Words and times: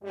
Good 0.00 0.10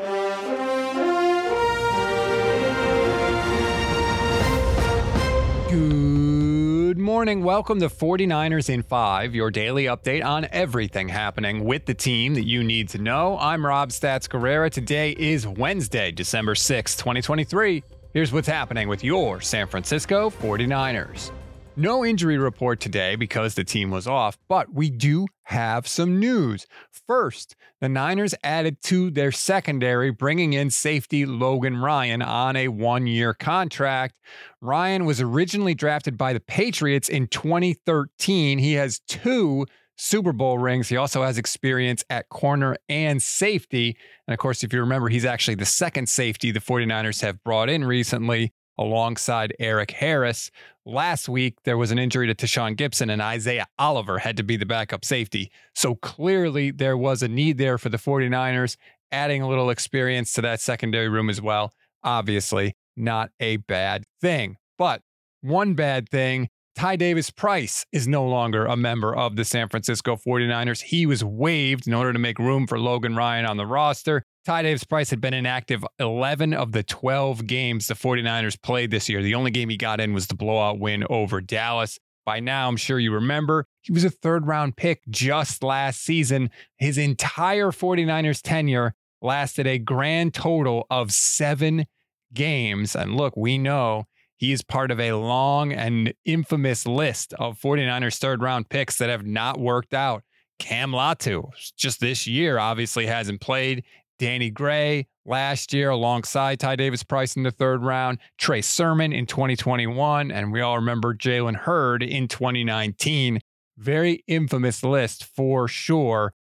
morning. 6.97 7.41
Welcome 7.41 7.79
to 7.79 7.87
49ers 7.87 8.69
in 8.69 8.83
5, 8.83 9.33
your 9.33 9.49
daily 9.49 9.85
update 9.85 10.25
on 10.25 10.45
everything 10.51 11.07
happening 11.07 11.63
with 11.63 11.85
the 11.85 11.93
team 11.93 12.33
that 12.33 12.45
you 12.45 12.65
need 12.65 12.89
to 12.89 12.97
know. 12.97 13.37
I'm 13.39 13.65
Rob 13.65 13.91
Stats 13.91 14.27
Guerrera. 14.27 14.69
Today 14.69 15.11
is 15.11 15.47
Wednesday, 15.47 16.11
December 16.11 16.55
6, 16.55 16.97
2023. 16.97 17.81
Here's 18.13 18.33
what's 18.33 18.49
happening 18.49 18.89
with 18.89 19.05
your 19.05 19.39
San 19.39 19.67
Francisco 19.67 20.29
49ers. 20.29 21.31
No 21.79 22.03
injury 22.03 22.39
report 22.39 22.79
today 22.79 23.15
because 23.15 23.53
the 23.53 23.63
team 23.63 23.91
was 23.91 24.07
off, 24.07 24.35
but 24.47 24.73
we 24.73 24.89
do 24.89 25.27
have 25.43 25.87
some 25.87 26.19
news. 26.19 26.65
First, 27.05 27.55
the 27.79 27.87
Niners 27.87 28.33
added 28.43 28.81
to 28.85 29.11
their 29.11 29.31
secondary, 29.31 30.09
bringing 30.09 30.53
in 30.53 30.71
safety 30.71 31.23
Logan 31.27 31.77
Ryan 31.77 32.23
on 32.23 32.55
a 32.55 32.69
one 32.69 33.05
year 33.05 33.35
contract. 33.35 34.17
Ryan 34.59 35.05
was 35.05 35.21
originally 35.21 35.75
drafted 35.75 36.17
by 36.17 36.33
the 36.33 36.39
Patriots 36.39 37.09
in 37.09 37.27
2013. 37.27 38.57
He 38.57 38.73
has 38.73 38.99
two 39.07 39.67
Super 39.97 40.33
Bowl 40.33 40.57
rings. 40.57 40.89
He 40.89 40.97
also 40.97 41.21
has 41.21 41.37
experience 41.37 42.03
at 42.09 42.29
corner 42.29 42.75
and 42.89 43.21
safety. 43.21 43.95
And 44.27 44.33
of 44.33 44.39
course, 44.39 44.63
if 44.63 44.73
you 44.73 44.79
remember, 44.79 45.09
he's 45.09 45.25
actually 45.25 45.53
the 45.53 45.65
second 45.65 46.09
safety 46.09 46.49
the 46.49 46.59
49ers 46.59 47.21
have 47.21 47.43
brought 47.43 47.69
in 47.69 47.83
recently 47.83 48.51
alongside 48.77 49.53
Eric 49.59 49.91
Harris. 49.91 50.51
Last 50.85 51.27
week, 51.27 51.55
there 51.63 51.77
was 51.77 51.91
an 51.91 51.99
injury 51.99 52.27
to 52.27 52.35
Tashaun 52.35 52.75
Gipson, 52.75 53.11
and 53.11 53.21
Isaiah 53.21 53.67
Oliver 53.77 54.19
had 54.19 54.37
to 54.37 54.43
be 54.43 54.55
the 54.57 54.65
backup 54.65 55.03
safety. 55.03 55.51
So 55.75 55.95
clearly, 55.95 56.71
there 56.71 56.97
was 56.97 57.21
a 57.21 57.27
need 57.27 57.57
there 57.57 57.77
for 57.77 57.89
the 57.89 57.97
49ers, 57.97 58.77
adding 59.11 59.41
a 59.41 59.47
little 59.47 59.69
experience 59.69 60.33
to 60.33 60.41
that 60.41 60.61
secondary 60.61 61.09
room 61.09 61.29
as 61.29 61.41
well. 61.41 61.73
Obviously, 62.03 62.75
not 62.95 63.31
a 63.39 63.57
bad 63.57 64.05
thing. 64.21 64.57
But 64.77 65.01
one 65.41 65.73
bad 65.73 66.09
thing 66.09 66.49
Ty 66.77 66.97
Davis 66.97 67.31
Price 67.31 67.87
is 67.91 68.07
no 68.07 68.23
longer 68.23 68.67
a 68.67 68.77
member 68.77 69.15
of 69.15 69.35
the 69.35 69.43
San 69.43 69.67
Francisco 69.67 70.15
49ers. 70.15 70.83
He 70.83 71.07
was 71.07 71.23
waived 71.23 71.87
in 71.87 71.93
order 71.95 72.13
to 72.13 72.19
make 72.19 72.37
room 72.37 72.67
for 72.67 72.79
Logan 72.79 73.15
Ryan 73.15 73.47
on 73.47 73.57
the 73.57 73.65
roster. 73.65 74.21
Ty 74.45 74.61
Davis 74.61 74.83
Price 74.83 75.09
had 75.09 75.19
been 75.19 75.33
inactive 75.33 75.83
11 75.97 76.53
of 76.53 76.73
the 76.73 76.83
12 76.83 77.47
games 77.47 77.87
the 77.87 77.95
49ers 77.95 78.61
played 78.61 78.91
this 78.91 79.09
year. 79.09 79.23
The 79.23 79.33
only 79.33 79.49
game 79.49 79.69
he 79.69 79.75
got 79.75 79.99
in 79.99 80.13
was 80.13 80.27
the 80.27 80.35
blowout 80.35 80.77
win 80.77 81.03
over 81.09 81.41
Dallas. 81.41 81.97
By 82.27 82.41
now, 82.41 82.67
I'm 82.67 82.77
sure 82.77 82.99
you 82.99 83.11
remember, 83.11 83.65
he 83.81 83.91
was 83.91 84.03
a 84.03 84.11
third 84.11 84.45
round 84.45 84.77
pick 84.77 85.01
just 85.09 85.63
last 85.63 86.03
season. 86.03 86.51
His 86.77 86.99
entire 86.99 87.71
49ers 87.71 88.43
tenure 88.43 88.93
lasted 89.19 89.65
a 89.65 89.79
grand 89.79 90.35
total 90.35 90.85
of 90.91 91.11
seven 91.11 91.87
games. 92.35 92.95
And 92.95 93.17
look, 93.17 93.35
we 93.35 93.57
know 93.57 94.05
he 94.37 94.51
is 94.51 94.61
part 94.61 94.91
of 94.91 94.99
a 94.99 95.13
long 95.13 95.73
and 95.73 96.13
infamous 96.23 96.85
list 96.85 97.33
of 97.33 97.59
49ers 97.59 98.17
third 98.17 98.41
round 98.41 98.69
picks 98.69 98.97
that 98.97 99.09
have 99.09 99.25
not 99.25 99.59
worked 99.59 99.93
out. 99.93 100.23
Cam 100.59 100.91
Latu, 100.91 101.49
just 101.75 101.99
this 101.99 102.25
year, 102.25 102.57
obviously 102.57 103.07
hasn't 103.07 103.41
played. 103.41 103.83
Danny 104.19 104.49
Gray 104.49 105.07
last 105.25 105.73
year 105.73 105.89
alongside 105.89 106.59
Ty 106.59 106.77
Davis 106.77 107.03
Price 107.03 107.35
in 107.35 107.43
the 107.43 107.51
third 107.51 107.83
round. 107.83 108.17
Trey 108.37 108.61
Sermon 108.61 109.13
in 109.13 109.25
2021. 109.25 110.31
And 110.31 110.51
we 110.51 110.61
all 110.61 110.77
remember 110.77 111.13
Jalen 111.13 111.55
Hurd 111.55 112.01
in 112.01 112.27
2019. 112.27 113.39
Very 113.77 114.23
infamous 114.27 114.83
list 114.83 115.23
for 115.23 115.67
sure. 115.67 116.33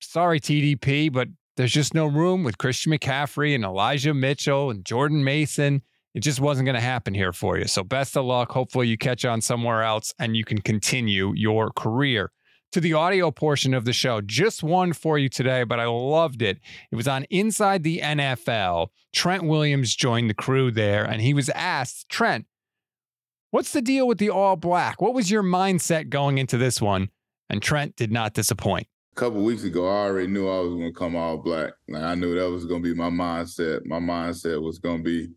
Sorry, 0.00 0.40
TDP, 0.40 1.12
but 1.12 1.28
there's 1.56 1.72
just 1.72 1.92
no 1.92 2.06
room 2.06 2.44
with 2.44 2.56
Christian 2.56 2.92
McCaffrey 2.92 3.54
and 3.54 3.64
Elijah 3.64 4.14
Mitchell 4.14 4.70
and 4.70 4.84
Jordan 4.84 5.22
Mason 5.22 5.82
it 6.14 6.20
just 6.20 6.40
wasn't 6.40 6.66
going 6.66 6.74
to 6.74 6.80
happen 6.80 7.14
here 7.14 7.32
for 7.32 7.58
you. 7.58 7.66
So 7.66 7.82
best 7.82 8.16
of 8.16 8.24
luck. 8.24 8.52
Hopefully 8.52 8.88
you 8.88 8.98
catch 8.98 9.24
on 9.24 9.40
somewhere 9.40 9.82
else 9.82 10.12
and 10.18 10.36
you 10.36 10.44
can 10.44 10.60
continue 10.60 11.32
your 11.34 11.70
career. 11.70 12.30
To 12.72 12.80
the 12.80 12.94
audio 12.94 13.30
portion 13.30 13.74
of 13.74 13.84
the 13.84 13.92
show, 13.92 14.22
just 14.22 14.62
one 14.62 14.94
for 14.94 15.18
you 15.18 15.28
today, 15.28 15.62
but 15.62 15.78
I 15.78 15.84
loved 15.84 16.40
it. 16.40 16.58
It 16.90 16.96
was 16.96 17.06
on 17.06 17.24
Inside 17.24 17.82
the 17.82 17.98
NFL. 17.98 18.88
Trent 19.12 19.44
Williams 19.44 19.94
joined 19.94 20.30
the 20.30 20.34
crew 20.34 20.70
there, 20.70 21.04
and 21.04 21.20
he 21.20 21.34
was 21.34 21.50
asked, 21.50 22.08
Trent, 22.08 22.46
what's 23.50 23.72
the 23.72 23.82
deal 23.82 24.08
with 24.08 24.16
the 24.16 24.30
all 24.30 24.56
black? 24.56 25.02
What 25.02 25.12
was 25.12 25.30
your 25.30 25.42
mindset 25.42 26.08
going 26.08 26.38
into 26.38 26.56
this 26.56 26.80
one? 26.80 27.10
And 27.50 27.60
Trent 27.60 27.96
did 27.96 28.10
not 28.10 28.32
disappoint. 28.32 28.86
A 29.14 29.20
couple 29.20 29.44
weeks 29.44 29.64
ago, 29.64 29.86
I 29.86 30.06
already 30.06 30.28
knew 30.28 30.48
I 30.48 30.60
was 30.60 30.72
going 30.72 30.94
to 30.94 30.98
come 30.98 31.14
all 31.14 31.36
black. 31.36 31.74
Like 31.90 32.02
I 32.02 32.14
knew 32.14 32.34
that 32.34 32.50
was 32.50 32.64
going 32.64 32.82
to 32.82 32.88
be 32.88 32.98
my 32.98 33.10
mindset. 33.10 33.84
My 33.84 34.00
mindset 34.00 34.62
was 34.62 34.78
going 34.78 34.98
to 34.98 35.04
be 35.04 35.28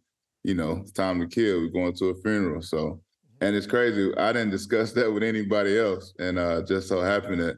you 0.45 0.53
know, 0.53 0.77
it's 0.81 0.91
time 0.91 1.19
to 1.19 1.27
kill. 1.27 1.61
We're 1.61 1.69
going 1.69 1.95
to 1.95 2.09
a 2.09 2.21
funeral. 2.21 2.61
So, 2.61 3.01
and 3.41 3.55
it's 3.55 3.65
crazy. 3.65 4.15
I 4.15 4.31
didn't 4.31 4.51
discuss 4.51 4.93
that 4.93 5.11
with 5.11 5.23
anybody 5.23 5.77
else. 5.77 6.13
And 6.19 6.37
uh, 6.37 6.61
just 6.61 6.87
so 6.87 7.01
happened 7.01 7.41
that, 7.41 7.57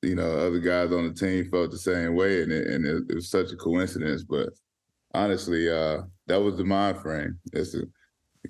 you 0.00 0.14
know, 0.14 0.38
other 0.38 0.58
guys 0.58 0.92
on 0.92 1.06
the 1.06 1.12
team 1.12 1.50
felt 1.50 1.70
the 1.70 1.78
same 1.78 2.14
way. 2.14 2.42
And 2.42 2.50
it, 2.50 2.66
and 2.68 2.86
it, 2.86 3.02
it 3.10 3.14
was 3.14 3.28
such 3.28 3.52
a 3.52 3.56
coincidence. 3.56 4.24
But 4.24 4.48
honestly, 5.12 5.70
uh, 5.70 6.02
that 6.26 6.40
was 6.40 6.56
the 6.56 6.64
mind 6.64 7.02
frame. 7.02 7.38
It's 7.52 7.74
a, 7.74 7.82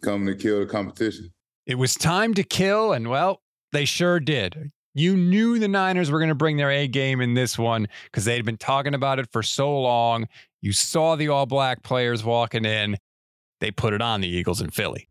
coming 0.00 0.28
to 0.28 0.40
kill 0.40 0.60
the 0.60 0.66
competition. 0.66 1.32
It 1.66 1.74
was 1.74 1.94
time 1.94 2.34
to 2.34 2.44
kill. 2.44 2.92
And 2.92 3.10
well, 3.10 3.42
they 3.72 3.84
sure 3.84 4.20
did. 4.20 4.70
You 4.94 5.16
knew 5.16 5.58
the 5.58 5.66
Niners 5.66 6.08
were 6.08 6.20
going 6.20 6.28
to 6.28 6.36
bring 6.36 6.56
their 6.56 6.70
A 6.70 6.86
game 6.86 7.20
in 7.20 7.34
this 7.34 7.58
one 7.58 7.88
because 8.04 8.26
they 8.26 8.36
had 8.36 8.44
been 8.44 8.58
talking 8.58 8.94
about 8.94 9.18
it 9.18 9.26
for 9.32 9.42
so 9.42 9.76
long. 9.76 10.28
You 10.60 10.72
saw 10.72 11.16
the 11.16 11.28
all 11.28 11.46
black 11.46 11.82
players 11.82 12.22
walking 12.22 12.64
in 12.64 12.96
they 13.62 13.70
put 13.70 13.94
it 13.94 14.02
on 14.02 14.20
the 14.20 14.28
Eagles 14.28 14.60
in 14.60 14.70
Philly. 14.70 15.08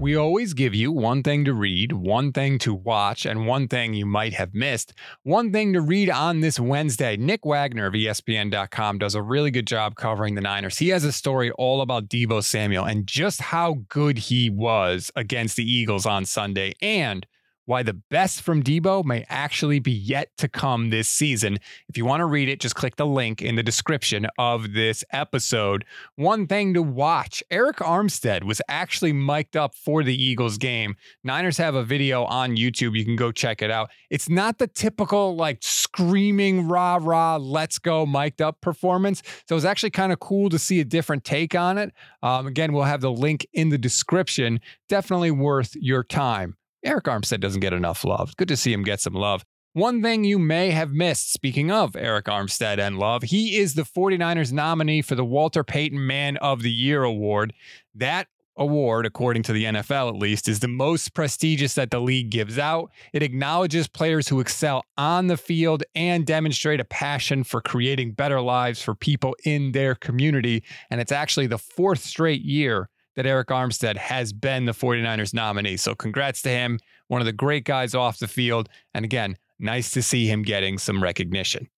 We 0.00 0.16
always 0.16 0.54
give 0.54 0.74
you 0.74 0.90
one 0.90 1.22
thing 1.22 1.44
to 1.44 1.52
read, 1.52 1.92
one 1.92 2.32
thing 2.32 2.58
to 2.60 2.72
watch, 2.72 3.26
and 3.26 3.46
one 3.46 3.68
thing 3.68 3.92
you 3.92 4.06
might 4.06 4.32
have 4.32 4.54
missed. 4.54 4.94
One 5.24 5.52
thing 5.52 5.74
to 5.74 5.82
read 5.82 6.08
on 6.08 6.40
this 6.40 6.58
Wednesday. 6.58 7.18
Nick 7.18 7.44
Wagoner 7.44 7.86
of 7.86 7.92
ESPN.com 7.92 8.96
does 8.96 9.14
a 9.14 9.20
really 9.20 9.50
good 9.50 9.66
job 9.66 9.96
covering 9.96 10.36
the 10.36 10.40
Niners. 10.40 10.78
He 10.78 10.88
has 10.88 11.04
a 11.04 11.12
story 11.12 11.50
all 11.52 11.82
about 11.82 12.08
Deebo 12.08 12.42
Samuel 12.42 12.86
and 12.86 13.06
just 13.06 13.42
how 13.42 13.84
good 13.90 14.16
he 14.16 14.48
was 14.48 15.10
against 15.16 15.56
the 15.56 15.70
Eagles 15.70 16.06
on 16.06 16.24
Sunday 16.24 16.72
and 16.80 17.26
why 17.66 17.82
the 17.82 17.94
best 17.94 18.42
from 18.42 18.62
Deebo 18.62 19.04
may 19.04 19.24
actually 19.28 19.78
be 19.78 19.92
yet 19.92 20.30
to 20.38 20.48
come 20.48 20.90
this 20.90 21.08
season. 21.08 21.58
If 21.88 21.96
you 21.96 22.04
want 22.04 22.20
to 22.20 22.26
read 22.26 22.48
it, 22.48 22.60
just 22.60 22.74
click 22.74 22.96
the 22.96 23.06
link 23.06 23.42
in 23.42 23.54
the 23.54 23.62
description 23.62 24.26
of 24.38 24.72
this 24.72 25.04
episode. 25.12 25.84
One 26.16 26.46
thing 26.46 26.74
to 26.74 26.82
watch 26.82 27.42
Arik 27.50 27.76
Armstead 27.76 28.44
was 28.44 28.60
actually 28.68 29.12
mic'd 29.12 29.56
up 29.56 29.74
for 29.74 30.02
the 30.02 30.14
Eagles 30.14 30.58
game. 30.58 30.96
Niners 31.22 31.58
have 31.58 31.74
a 31.74 31.84
video 31.84 32.24
on 32.24 32.56
YouTube. 32.56 32.96
You 32.96 33.04
can 33.04 33.16
go 33.16 33.30
check 33.32 33.62
it 33.62 33.70
out. 33.70 33.90
It's 34.10 34.28
not 34.28 34.58
the 34.58 34.66
typical, 34.66 35.36
like, 35.36 35.58
screaming, 35.60 36.68
rah, 36.68 36.98
rah, 37.00 37.36
let's 37.36 37.78
go, 37.78 38.06
mic'd 38.06 38.42
up 38.42 38.60
performance. 38.60 39.22
So 39.46 39.54
it 39.54 39.56
was 39.56 39.64
actually 39.64 39.90
kind 39.90 40.12
of 40.12 40.20
cool 40.20 40.48
to 40.50 40.58
see 40.58 40.80
a 40.80 40.84
different 40.84 41.24
take 41.24 41.54
on 41.54 41.78
it. 41.78 41.92
Um, 42.22 42.46
again, 42.46 42.72
we'll 42.72 42.84
have 42.84 43.00
the 43.00 43.12
link 43.12 43.46
in 43.52 43.68
the 43.68 43.78
description. 43.78 44.60
Definitely 44.88 45.30
worth 45.30 45.76
your 45.76 46.02
time. 46.02 46.56
Arik 46.84 47.02
Armstead 47.02 47.40
doesn't 47.40 47.60
get 47.60 47.72
enough 47.72 48.04
love. 48.04 48.36
Good 48.36 48.48
to 48.48 48.56
see 48.56 48.72
him 48.72 48.82
get 48.82 49.00
some 49.00 49.14
love. 49.14 49.44
One 49.72 50.02
thing 50.02 50.24
you 50.24 50.38
may 50.38 50.70
have 50.70 50.90
missed, 50.90 51.32
speaking 51.32 51.70
of 51.70 51.92
Arik 51.92 52.24
Armstead 52.24 52.80
and 52.80 52.98
Love, 52.98 53.22
he 53.22 53.56
is 53.56 53.74
the 53.74 53.82
49ers 53.82 54.52
nominee 54.52 55.00
for 55.00 55.14
the 55.14 55.24
Walter 55.24 55.62
Payton 55.62 56.04
Man 56.04 56.36
of 56.38 56.62
the 56.62 56.72
Year 56.72 57.04
award. 57.04 57.52
That 57.94 58.26
award, 58.56 59.06
according 59.06 59.44
to 59.44 59.52
the 59.52 59.64
NFL 59.66 60.08
at 60.08 60.16
least, 60.16 60.48
is 60.48 60.58
the 60.58 60.66
most 60.66 61.14
prestigious 61.14 61.74
that 61.74 61.92
the 61.92 62.00
league 62.00 62.30
gives 62.30 62.58
out. 62.58 62.90
It 63.12 63.22
acknowledges 63.22 63.86
players 63.86 64.26
who 64.26 64.40
excel 64.40 64.84
on 64.98 65.28
the 65.28 65.36
field 65.36 65.84
and 65.94 66.26
demonstrate 66.26 66.80
a 66.80 66.84
passion 66.84 67.44
for 67.44 67.60
creating 67.60 68.14
better 68.14 68.40
lives 68.40 68.82
for 68.82 68.96
people 68.96 69.36
in 69.44 69.70
their 69.70 69.94
community. 69.94 70.64
And 70.90 71.00
it's 71.00 71.12
actually 71.12 71.46
the 71.46 71.58
fourth 71.58 72.00
straight 72.00 72.42
year 72.42 72.90
that 73.22 73.28
Arik 73.28 73.46
Armstead 73.46 73.98
has 73.98 74.32
been 74.32 74.64
the 74.64 74.72
49ers 74.72 75.34
nominee. 75.34 75.76
So 75.76 75.94
congrats 75.94 76.40
to 76.42 76.48
him, 76.48 76.78
one 77.08 77.20
of 77.20 77.26
the 77.26 77.32
great 77.32 77.64
guys 77.64 77.94
off 77.94 78.18
the 78.18 78.28
field. 78.28 78.70
And 78.94 79.04
again, 79.04 79.36
nice 79.58 79.90
to 79.90 80.02
see 80.02 80.26
him 80.26 80.42
getting 80.42 80.78
some 80.78 81.02
recognition. 81.02 81.68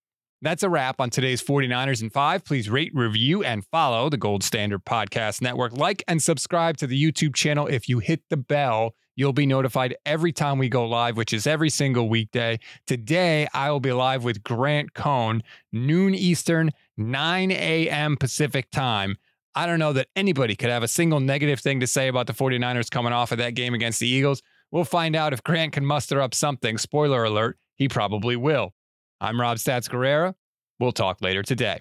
That's 0.41 0.63
a 0.63 0.71
wrap 0.71 1.01
on 1.01 1.11
today's 1.11 1.43
49ers 1.43 2.01
in 2.01 2.11
5. 2.11 2.45
Please 2.45 2.71
rate, 2.71 2.93
review, 2.95 3.43
and 3.43 3.65
follow 3.67 4.09
the 4.09 4.17
Gold 4.17 4.45
Standard 4.45 4.85
Podcast 4.85 5.43
Network. 5.43 5.77
Like 5.77 6.05
and 6.07 6.23
subscribe 6.23 6.77
to 6.77 6.87
the 6.87 7.01
YouTube 7.01 7.35
channel. 7.35 7.67
If 7.67 7.89
you 7.89 7.99
hit 7.99 8.23
the 8.29 8.37
bell, 8.37 8.95
you'll 9.17 9.33
be 9.33 9.47
notified 9.47 9.97
every 10.07 10.33
time 10.33 10.59
we 10.59 10.69
go 10.69 10.87
live, 10.87 11.17
which 11.17 11.33
is 11.33 11.47
every 11.47 11.71
single 11.71 12.09
weekday. 12.09 12.61
Today, 12.87 13.49
I 13.53 13.71
will 13.73 13.81
be 13.81 13.93
live 13.93 14.23
with 14.23 14.45
Grant 14.45 14.95
Cohn, 14.95 15.43
noon 15.73 16.15
Eastern, 16.15 16.71
9 16.97 17.51
a.m. 17.51 18.17
Pacific 18.17 18.71
time. 18.71 19.17
I 19.55 19.67
don't 19.67 19.79
know 19.79 19.93
that 19.93 20.09
anybody 20.17 20.57
could 20.57 20.71
have 20.71 20.83
a 20.83 20.89
single 20.89 21.21
negative 21.21 21.61
thing 21.61 21.81
to 21.81 21.87
say 21.87 22.09
about 22.09 22.27
the 22.27 22.33
49ers 22.33 22.91
coming 22.91 23.13
off 23.13 23.33
of 23.33 23.39
that 23.39 23.51
game 23.55 23.75
against 23.75 24.01
the 24.01 24.09
Eagles. 24.09 24.43
We'll 24.71 24.85
find 24.85 25.15
out 25.15 25.35
if 25.35 25.43
Grant 25.43 25.75
can 25.75 25.85
muster 25.85 26.23
up 26.23 26.35
something. 26.35 26.79
Spoiler 26.79 27.25
alert, 27.25 27.59
he 27.77 27.89
probably 27.89 28.37
will. 28.37 28.73
I'm 29.21 29.39
Rob 29.39 29.59
Stats 29.59 29.91
Guerrera. 29.91 30.35
We'll 30.81 30.93
talk 30.93 31.21
later 31.21 31.43
today. 31.43 31.81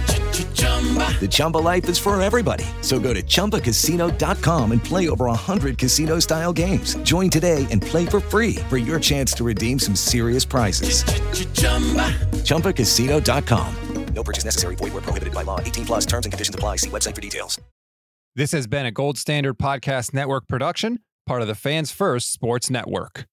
The 0.61 1.27
Chumba 1.29 1.59
life 1.59 1.87
is 1.87 1.99
for 1.99 2.19
everybody. 2.19 2.65
So 2.81 2.99
go 2.99 3.13
to 3.13 3.21
ChumbaCasino.com 3.21 4.71
and 4.71 4.83
play 4.83 5.07
over 5.07 5.25
100 5.25 5.77
casino 5.77 6.17
style 6.17 6.51
games. 6.51 6.95
Join 7.03 7.29
today 7.29 7.67
and 7.69 7.79
play 7.79 8.07
for 8.07 8.19
free 8.19 8.55
for 8.67 8.77
your 8.77 8.99
chance 8.99 9.33
to 9.33 9.43
redeem 9.43 9.77
some 9.77 9.95
serious 9.95 10.43
prizes. 10.43 11.03
Ch-ch-chumba. 11.03 12.09
ChumbaCasino.com. 12.41 13.75
No 14.13 14.23
purchase 14.23 14.45
necessary. 14.45 14.75
Void 14.75 14.93
where 14.93 15.01
prohibited 15.01 15.33
by 15.33 15.43
law. 15.43 15.59
18 15.61 15.85
plus 15.85 16.05
terms 16.05 16.25
and 16.25 16.33
conditions 16.33 16.55
apply. 16.55 16.77
See 16.77 16.89
website 16.89 17.15
for 17.15 17.21
details. 17.21 17.59
This 18.35 18.51
has 18.53 18.65
been 18.65 18.85
a 18.85 18.91
Gold 18.91 19.17
Standard 19.17 19.57
Podcast 19.57 20.13
Network 20.13 20.47
production, 20.47 20.99
part 21.25 21.41
of 21.41 21.47
the 21.47 21.55
Fans 21.55 21.91
First 21.91 22.31
Sports 22.31 22.69
Network. 22.69 23.25